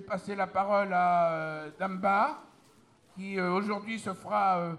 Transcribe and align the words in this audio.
passer 0.00 0.34
la 0.34 0.46
parole 0.46 0.92
à 0.92 1.32
euh, 1.32 1.70
Damba, 1.78 2.42
qui 3.14 3.38
euh, 3.38 3.52
aujourd'hui 3.52 3.98
se 3.98 4.12
fera, 4.14 4.58
euh, 4.58 4.74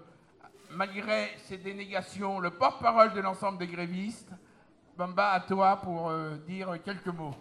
malgré 0.70 1.30
ses 1.38 1.58
dénégations, 1.58 2.40
le 2.40 2.50
porte-parole 2.50 3.12
de 3.12 3.20
l'ensemble 3.20 3.58
des 3.58 3.66
grévistes. 3.66 4.30
Bamba, 4.96 5.30
à 5.30 5.40
toi 5.40 5.76
pour 5.76 6.10
dire 6.44 6.82
quelques 6.82 7.06
mots. 7.06 7.34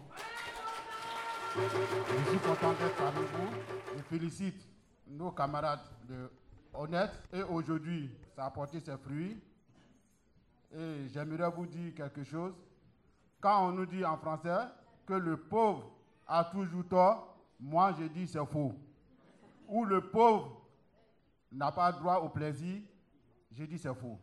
Je 1.56 2.30
suis 2.30 2.38
content 2.38 2.74
d'être 2.74 2.96
parmi 2.98 3.26
vous. 3.34 3.50
Je 3.98 4.04
félicite 4.04 4.68
nos 5.08 5.32
camarades 5.32 5.80
de 6.08 6.30
Honnête. 6.74 7.20
Et 7.34 7.42
aujourd'hui, 7.42 8.12
ça 8.36 8.46
a 8.46 8.52
porté 8.52 8.80
ses 8.80 8.96
fruits. 8.98 9.42
Et 10.72 11.08
j'aimerais 11.12 11.50
vous 11.50 11.66
dire 11.66 11.96
quelque 11.96 12.24
chose. 12.24 12.54
Quand 13.42 13.68
on 13.68 13.72
nous 13.72 13.88
dit 13.88 14.06
en 14.06 14.18
français 14.18 14.68
que 15.08 15.14
le 15.14 15.38
pauvre 15.38 15.90
a 16.28 16.44
toujours 16.44 16.88
tort, 16.88 17.37
moi 17.60 17.94
je 18.00 18.06
dis 18.06 18.28
c'est 18.28 18.46
faux. 18.46 18.74
Ou 19.68 19.86
le 19.86 20.02
pauvre 20.02 20.62
n'a 21.52 21.72
pas 21.72 21.92
droit 21.92 22.18
au 22.18 22.30
plaisir, 22.30 22.82
je 23.52 23.64
dis 23.66 23.78
c'est 23.78 23.94
faux. 23.94 24.20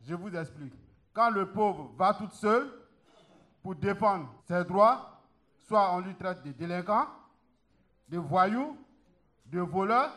Je 0.00 0.14
vous 0.14 0.34
explique. 0.34 0.74
Quand 1.12 1.30
le 1.30 1.50
pauvre 1.52 1.92
va 1.96 2.14
tout 2.14 2.30
seul 2.30 2.70
pour 3.62 3.74
défendre 3.74 4.32
ses 4.44 4.64
droits, 4.64 5.22
soit 5.62 5.94
on 5.94 6.00
lui 6.00 6.14
traite 6.14 6.42
de 6.42 6.52
délinquant, 6.52 7.06
de 8.08 8.18
voyou, 8.18 8.76
de 9.46 9.60
voleur, 9.60 10.10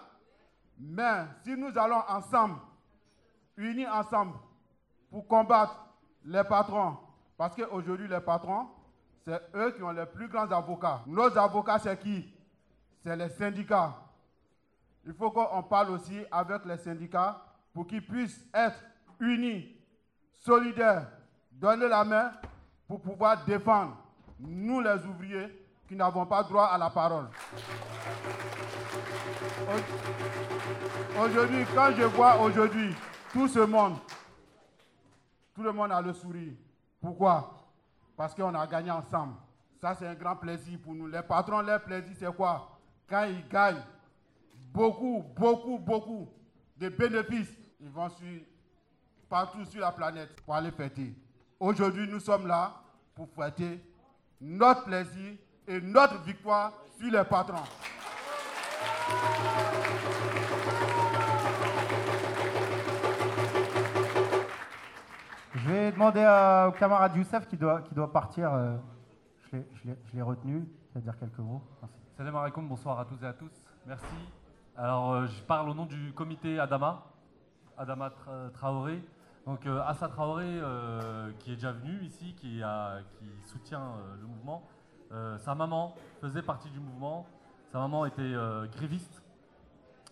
mais 0.77 1.25
si 1.43 1.55
nous 1.55 1.77
allons 1.77 2.01
ensemble, 2.07 2.59
unis 3.57 3.87
ensemble, 3.87 4.37
pour 5.09 5.27
combattre 5.27 5.85
les 6.23 6.43
patrons, 6.43 6.97
parce 7.37 7.55
qu'aujourd'hui 7.55 8.07
les 8.07 8.19
patrons, 8.19 8.67
c'est 9.25 9.41
eux 9.55 9.71
qui 9.71 9.81
ont 9.81 9.91
les 9.91 10.05
plus 10.05 10.27
grands 10.27 10.49
avocats. 10.51 11.01
Nos 11.07 11.35
avocats, 11.37 11.79
c'est 11.79 11.99
qui? 11.99 12.31
C'est 13.03 13.15
les 13.15 13.29
syndicats. 13.29 13.95
Il 15.03 15.13
faut 15.13 15.31
qu'on 15.31 15.63
parle 15.63 15.91
aussi 15.91 16.23
avec 16.31 16.63
les 16.65 16.77
syndicats 16.77 17.41
pour 17.73 17.87
qu'ils 17.87 18.05
puissent 18.05 18.45
être 18.53 18.79
unis, 19.19 19.75
solidaires, 20.35 21.07
donner 21.51 21.87
la 21.87 22.03
main 22.03 22.31
pour 22.87 23.01
pouvoir 23.01 23.43
défendre 23.45 23.97
nous 24.39 24.79
les 24.81 25.03
ouvriers 25.05 25.65
qui 25.87 25.95
n'avons 25.95 26.25
pas 26.25 26.43
droit 26.43 26.65
à 26.65 26.77
la 26.77 26.89
parole. 26.89 27.27
Aujourd'hui, 31.19 31.65
quand 31.73 31.91
je 31.95 32.03
vois 32.03 32.39
aujourd'hui 32.41 32.93
tout 33.31 33.47
ce 33.47 33.59
monde, 33.59 33.97
tout 35.55 35.63
le 35.63 35.71
monde 35.71 35.91
a 35.91 36.01
le 36.01 36.13
sourire. 36.13 36.53
Pourquoi? 37.01 37.64
Parce 38.15 38.33
qu'on 38.33 38.53
a 38.53 38.65
gagné 38.67 38.91
ensemble. 38.91 39.35
Ça, 39.81 39.95
c'est 39.95 40.07
un 40.07 40.15
grand 40.15 40.35
plaisir 40.35 40.79
pour 40.81 40.95
nous. 40.95 41.07
Les 41.07 41.21
patrons, 41.21 41.61
leur 41.61 41.83
plaisir, 41.83 42.15
c'est 42.17 42.35
quoi? 42.35 42.79
Quand 43.07 43.25
ils 43.25 43.47
gagnent 43.47 43.83
beaucoup, 44.73 45.23
beaucoup, 45.35 45.77
beaucoup 45.77 46.29
de 46.77 46.89
bénéfices, 46.89 47.53
ils 47.79 47.89
vont 47.89 48.09
sur, 48.09 48.39
partout 49.29 49.65
sur 49.65 49.81
la 49.81 49.91
planète 49.91 50.41
pour 50.41 50.55
aller 50.55 50.71
fêter. 50.71 51.13
Aujourd'hui, 51.59 52.07
nous 52.07 52.19
sommes 52.19 52.47
là 52.47 52.73
pour 53.13 53.27
fêter 53.29 53.79
notre 54.41 54.85
plaisir 54.85 55.33
et 55.67 55.81
notre 55.81 56.21
victoire 56.23 56.73
sur 56.97 57.11
les 57.11 57.23
patrons. 57.23 57.63
Je 65.65 65.71
vais 65.71 65.91
demander 65.91 66.19
au 66.67 66.71
camarade 66.77 67.15
Youssef 67.15 67.47
qui 67.47 67.57
doit, 67.57 67.81
qui 67.81 67.95
doit 67.95 68.11
partir. 68.11 68.53
euh, 68.53 68.77
je 69.51 69.57
l'ai- 70.13 70.21
retenu. 70.21 70.57
Il 70.91 70.93
va 70.93 71.01
dire 71.01 71.17
quelques 71.17 71.39
mots. 71.39 71.63
Merci. 71.81 71.95
Salam 72.15 72.35
alaikum, 72.35 72.67
bonsoir 72.67 72.99
à 72.99 73.05
toutes 73.05 73.23
et 73.23 73.25
à 73.25 73.33
tous. 73.33 73.51
Merci. 73.87 74.05
Alors, 74.77 75.13
euh, 75.13 75.25
je 75.25 75.41
parle 75.41 75.67
au 75.69 75.73
nom 75.73 75.87
du 75.87 76.13
comité 76.13 76.59
Adama, 76.59 77.03
Adama 77.79 78.09
Tra- 78.09 78.51
Traoré. 78.51 79.03
Donc, 79.47 79.65
euh, 79.65 79.81
Assa 79.87 80.07
Traoré, 80.07 80.45
euh, 80.45 81.31
qui 81.39 81.51
est 81.53 81.55
déjà 81.55 81.71
venu 81.71 81.99
ici, 82.03 82.35
qui, 82.35 82.61
a- 82.61 82.99
qui 83.17 83.25
soutient 83.47 83.81
euh, 83.81 84.15
le 84.21 84.27
mouvement. 84.27 84.61
Sa 85.37 85.55
maman 85.55 85.95
faisait 86.21 86.41
partie 86.43 86.69
du 86.69 86.79
mouvement. 86.79 87.25
Sa 87.71 87.79
maman 87.79 88.05
était 88.05 88.33
gréviste. 88.75 89.23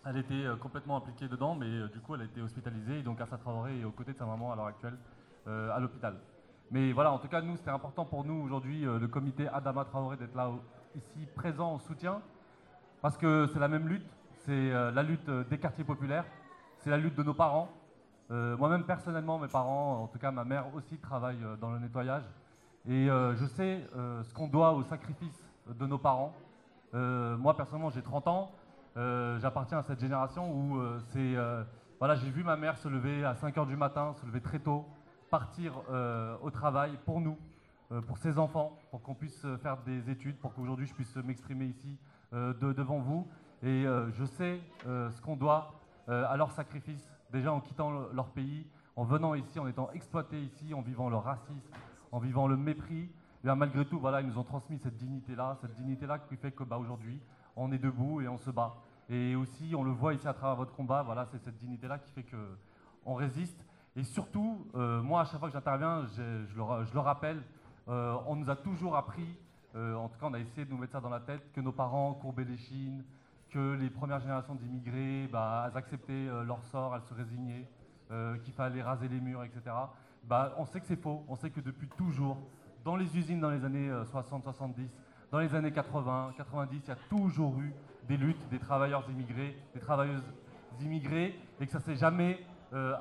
Elle 0.06 0.16
était 0.16 0.44
complètement 0.60 0.96
impliquée 0.96 1.28
dedans, 1.28 1.54
mais 1.54 1.88
du 1.92 2.00
coup, 2.00 2.14
elle 2.16 2.22
a 2.22 2.24
été 2.24 2.40
hospitalisée. 2.40 2.98
Et 3.00 3.02
donc, 3.02 3.20
Assa 3.20 3.36
Traoré 3.36 3.78
est 3.80 3.84
aux 3.84 3.90
côtés 3.92 4.14
de 4.14 4.18
sa 4.18 4.24
maman 4.24 4.50
à 4.52 4.56
l'heure 4.56 4.66
actuelle 4.66 4.96
à 5.46 5.78
l'hôpital. 5.80 6.16
Mais 6.70 6.92
voilà, 6.92 7.12
en 7.12 7.18
tout 7.18 7.28
cas, 7.28 7.40
nous, 7.42 7.56
c'était 7.56 7.70
important 7.70 8.04
pour 8.04 8.24
nous 8.24 8.34
aujourd'hui, 8.42 8.86
euh, 8.86 8.98
le 8.98 9.06
comité 9.08 9.48
Adama 9.48 9.84
Traoré, 9.84 10.16
d'être 10.16 10.34
là 10.34 10.50
ici, 10.96 11.26
présent 11.34 11.72
en 11.74 11.78
soutien, 11.78 12.20
parce 13.02 13.16
que 13.16 13.46
c'est 13.52 13.58
la 13.60 13.68
même 13.68 13.86
lutte. 13.88 14.06
C'est 14.46 14.72
euh, 14.72 14.90
la 14.90 15.02
lutte 15.02 15.28
euh, 15.28 15.44
des 15.44 15.58
quartiers 15.58 15.84
populaires, 15.84 16.24
c'est 16.78 16.90
la 16.90 16.96
lutte 16.98 17.14
de 17.14 17.22
nos 17.22 17.34
parents. 17.34 17.68
Euh, 18.30 18.56
Moi-même, 18.56 18.84
personnellement, 18.84 19.38
mes 19.38 19.48
parents, 19.48 20.02
en 20.02 20.06
tout 20.06 20.18
cas 20.18 20.30
ma 20.30 20.44
mère 20.44 20.66
aussi, 20.74 20.98
travaille 20.98 21.42
euh, 21.44 21.56
dans 21.56 21.70
le 21.70 21.78
nettoyage. 21.78 22.24
Et 22.88 23.08
euh, 23.10 23.34
je 23.36 23.46
sais 23.46 23.86
euh, 23.96 24.22
ce 24.24 24.34
qu'on 24.34 24.48
doit 24.48 24.72
au 24.72 24.82
sacrifice 24.82 25.48
de 25.68 25.86
nos 25.86 25.98
parents. 25.98 26.34
Euh, 26.94 27.36
moi, 27.36 27.56
personnellement, 27.56 27.90
j'ai 27.90 28.02
30 28.02 28.28
ans. 28.28 28.50
Euh, 28.96 29.38
J'appartiens 29.40 29.78
à 29.78 29.82
cette 29.82 30.00
génération 30.00 30.50
où 30.52 30.78
euh, 30.78 30.98
c'est. 31.12 31.36
euh, 31.36 31.62
voilà, 31.98 32.16
j'ai 32.16 32.30
vu 32.30 32.42
ma 32.44 32.56
mère 32.56 32.76
se 32.76 32.88
lever 32.88 33.24
à 33.24 33.34
5 33.34 33.54
h 33.56 33.66
du 33.66 33.76
matin, 33.76 34.12
se 34.20 34.26
lever 34.26 34.40
très 34.40 34.58
tôt, 34.58 34.84
partir 35.30 35.74
euh, 35.90 36.36
au 36.42 36.50
travail 36.50 36.98
pour 37.04 37.20
nous, 37.20 37.36
euh, 37.92 38.00
pour 38.00 38.18
ses 38.18 38.38
enfants, 38.38 38.78
pour 38.90 39.02
qu'on 39.02 39.14
puisse 39.14 39.44
euh, 39.44 39.56
faire 39.58 39.78
des 39.82 40.10
études, 40.10 40.36
pour 40.38 40.54
qu'aujourd'hui 40.54 40.86
je 40.86 40.94
puisse 40.94 41.14
m'exprimer 41.16 41.66
ici 41.66 41.98
de- 42.32 42.72
devant 42.72 42.98
vous. 42.98 43.28
Et 43.62 43.84
je 44.12 44.24
sais 44.24 44.60
ce 44.84 45.20
qu'on 45.22 45.36
doit 45.36 45.72
à 46.08 46.36
leur 46.36 46.50
sacrifice, 46.50 47.08
déjà 47.30 47.52
en 47.52 47.60
quittant 47.60 47.90
le- 47.92 48.08
leur 48.12 48.28
pays, 48.30 48.66
en 48.96 49.04
venant 49.04 49.34
ici, 49.34 49.58
en 49.60 49.66
étant 49.68 49.90
exploités 49.92 50.40
ici, 50.40 50.74
en 50.74 50.80
vivant 50.82 51.08
le 51.08 51.16
racisme, 51.16 51.70
en 52.12 52.18
vivant 52.18 52.46
le 52.48 52.56
mépris. 52.56 53.04
Et 53.04 53.44
bien, 53.44 53.54
malgré 53.54 53.84
tout, 53.86 53.98
voilà, 54.00 54.20
ils 54.20 54.26
nous 54.26 54.36
ont 54.38 54.42
transmis 54.44 54.78
cette 54.78 54.96
dignité-là, 54.96 55.56
cette 55.60 55.74
dignité-là 55.76 56.18
qui 56.18 56.36
fait 56.36 56.50
que 56.52 56.64
bah, 56.64 56.76
aujourd'hui, 56.76 57.20
on 57.56 57.70
est 57.72 57.78
debout 57.78 58.20
et 58.20 58.26
on 58.28 58.36
se 58.38 58.50
bat. 58.50 58.74
Et 59.08 59.36
aussi, 59.36 59.74
on 59.76 59.84
le 59.84 59.92
voit 59.92 60.12
ici 60.14 60.26
à 60.26 60.34
travers 60.34 60.56
votre 60.56 60.74
combat, 60.74 61.02
voilà, 61.02 61.24
c'est 61.26 61.38
cette 61.38 61.56
dignité-là 61.58 61.98
qui 61.98 62.10
fait 62.12 62.24
que 62.24 62.36
on 63.06 63.14
résiste. 63.14 63.64
Et 63.96 64.02
surtout, 64.02 64.66
euh, 64.74 65.00
moi, 65.02 65.20
à 65.20 65.24
chaque 65.24 65.38
fois 65.38 65.48
que 65.48 65.52
j'interviens, 65.52 66.04
je, 66.16 66.56
le, 66.56 67.00
rappelle, 67.00 67.40
euh, 67.88 68.16
on 68.26 68.34
nous 68.34 68.50
a 68.50 68.56
toujours 68.56 68.96
appris, 68.96 69.38
euh, 69.76 69.94
en 69.94 70.08
tout 70.08 70.18
cas, 70.18 70.26
on 70.26 70.34
a 70.34 70.40
essayé 70.40 70.64
de 70.64 70.70
nous 70.70 70.78
mettre 70.78 70.92
ça 70.92 71.00
dans 71.00 71.10
la 71.10 71.20
tête, 71.20 71.52
que 71.52 71.60
nos 71.60 71.70
parents 71.70 72.12
courbaient 72.14 72.44
les 72.44 72.56
chines, 72.56 73.04
que 73.50 73.74
les 73.74 73.90
premières 73.90 74.18
générations 74.18 74.56
d'immigrés, 74.56 75.28
bah, 75.30 75.68
elles 75.68 75.78
acceptaient 75.78 76.26
leur 76.44 76.62
sort, 76.64 76.96
elles 76.96 77.02
se 77.02 77.14
résignaient, 77.14 77.68
qu'il 78.44 78.52
fallait 78.52 78.82
raser 78.82 79.06
les 79.06 79.20
murs, 79.20 79.44
etc. 79.44 79.62
Bah, 80.24 80.54
on 80.58 80.66
sait 80.66 80.80
que 80.80 80.86
c'est 80.86 81.00
faux. 81.00 81.24
On 81.28 81.36
sait 81.36 81.50
que 81.50 81.60
depuis 81.60 81.88
toujours, 81.88 82.38
dans 82.84 82.96
les 82.96 83.16
usines 83.16 83.40
dans 83.40 83.50
les 83.50 83.64
années 83.64 83.90
60-70, 83.90 84.88
dans 85.30 85.38
les 85.38 85.54
années 85.54 85.72
80, 85.72 86.34
90, 86.36 86.80
il 86.84 86.88
y 86.88 86.90
a 86.90 86.96
toujours 87.08 87.60
eu 87.60 87.72
des 88.08 88.16
luttes 88.16 88.48
des 88.50 88.58
travailleurs 88.58 89.08
immigrés, 89.08 89.56
des 89.72 89.80
travailleuses 89.80 90.32
immigrées, 90.80 91.38
et 91.60 91.66
que 91.66 91.72
ça 91.72 91.80
s'est 91.80 91.96
jamais 91.96 92.44
euh. 92.74 92.96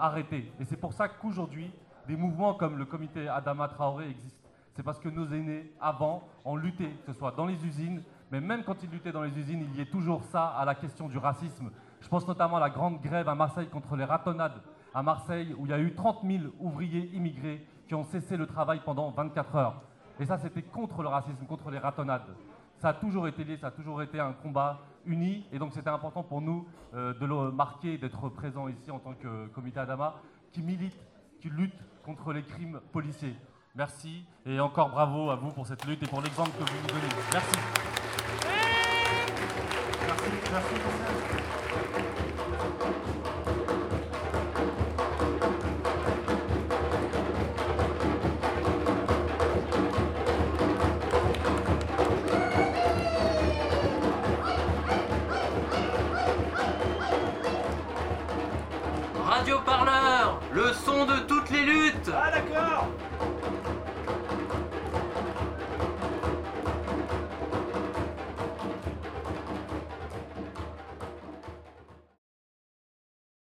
Et 0.59 0.65
c'est 0.65 0.77
pour 0.77 0.93
ça 0.93 1.07
qu'aujourd'hui, 1.07 1.71
des 2.07 2.15
mouvements 2.15 2.53
comme 2.53 2.77
le 2.77 2.85
comité 2.85 3.27
Adama 3.27 3.67
Traoré 3.67 4.09
existent. 4.09 4.49
C'est 4.73 4.83
parce 4.83 4.99
que 4.99 5.09
nos 5.09 5.27
aînés, 5.27 5.71
avant, 5.79 6.27
ont 6.45 6.55
lutté, 6.55 6.89
que 7.05 7.11
ce 7.11 7.17
soit 7.17 7.31
dans 7.31 7.45
les 7.45 7.65
usines, 7.65 8.01
mais 8.31 8.41
même 8.41 8.63
quand 8.63 8.81
ils 8.83 8.89
luttaient 8.89 9.11
dans 9.11 9.21
les 9.21 9.37
usines, 9.37 9.67
il 9.71 9.77
y 9.77 9.81
ait 9.81 9.89
toujours 9.89 10.23
ça 10.23 10.47
à 10.47 10.65
la 10.65 10.75
question 10.75 11.07
du 11.07 11.17
racisme. 11.17 11.69
Je 12.01 12.07
pense 12.07 12.27
notamment 12.27 12.57
à 12.57 12.59
la 12.59 12.69
grande 12.69 12.99
grève 13.01 13.29
à 13.29 13.35
Marseille 13.35 13.69
contre 13.69 13.95
les 13.95 14.05
ratonnades 14.05 14.61
à 14.93 15.01
Marseille, 15.01 15.55
où 15.57 15.65
il 15.65 15.71
y 15.71 15.73
a 15.73 15.79
eu 15.79 15.93
30 15.93 16.19
000 16.23 16.43
ouvriers 16.59 17.09
immigrés 17.13 17.65
qui 17.87 17.95
ont 17.95 18.03
cessé 18.03 18.37
le 18.37 18.45
travail 18.45 18.81
pendant 18.85 19.09
24 19.11 19.55
heures. 19.55 19.81
Et 20.19 20.25
ça, 20.25 20.37
c'était 20.37 20.61
contre 20.61 21.01
le 21.01 21.07
racisme, 21.07 21.45
contre 21.45 21.71
les 21.71 21.79
ratonnades. 21.79 22.35
Ça 22.77 22.89
a 22.89 22.93
toujours 22.93 23.27
été 23.27 23.43
lié, 23.43 23.57
ça 23.57 23.67
a 23.67 23.71
toujours 23.71 24.01
été 24.01 24.19
un 24.19 24.33
combat 24.33 24.79
uni, 25.05 25.45
et 25.51 25.59
donc 25.59 25.73
c'était 25.73 25.89
important 25.89 26.23
pour 26.23 26.41
nous 26.41 26.67
euh, 26.93 27.13
de 27.13 27.25
le 27.25 27.51
marquer, 27.51 27.97
d'être 27.97 28.29
présent 28.29 28.67
ici 28.67 28.91
en 28.91 28.99
tant 28.99 29.13
que 29.13 29.47
comité 29.47 29.79
Adama, 29.79 30.15
qui 30.51 30.61
milite, 30.61 30.97
qui 31.39 31.49
lutte 31.49 31.73
contre 32.03 32.33
les 32.33 32.43
crimes 32.43 32.79
policiers. 32.91 33.35
Merci, 33.75 34.25
et 34.45 34.59
encore 34.59 34.89
bravo 34.89 35.29
à 35.31 35.35
vous 35.35 35.51
pour 35.51 35.65
cette 35.65 35.85
lutte 35.85 36.03
et 36.03 36.07
pour 36.07 36.21
l'exemple 36.21 36.51
que 36.51 36.63
vous 36.63 36.81
nous 36.81 36.87
donnez. 36.87 37.09
Merci. 37.31 37.57
Radio 59.53 59.65
Parleur, 59.65 60.39
le 60.51 60.73
son 60.73 61.05
de 61.05 61.13
toutes 61.27 61.51
les 61.51 61.61
luttes. 61.61 62.11
Ah 62.11 62.31
d'accord 62.31 62.87